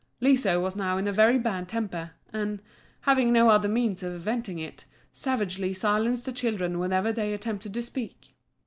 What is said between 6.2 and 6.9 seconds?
the children